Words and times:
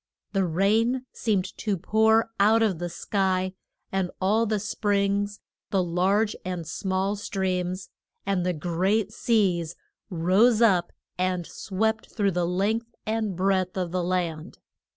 The 0.33 0.45
rain 0.45 1.05
seemed 1.13 1.55
to 1.59 1.77
pour 1.77 2.31
out 2.39 2.63
of 2.63 2.79
the 2.79 2.89
sky, 2.89 3.53
and 3.91 4.09
all 4.19 4.47
the 4.47 4.59
springs, 4.59 5.39
the 5.69 5.83
large 5.83 6.35
and 6.43 6.65
small 6.67 7.15
streams, 7.15 7.91
and 8.25 8.43
the 8.43 8.51
great 8.53 9.11
seas, 9.13 9.75
rose 10.09 10.59
up 10.59 10.91
and 11.19 11.45
swept 11.45 12.09
through 12.11 12.31
the 12.31 12.47
length 12.47 12.95
and 13.05 13.35
breadth 13.35 13.77
of 13.77 13.91
the 13.91 14.03
land. 14.03 14.57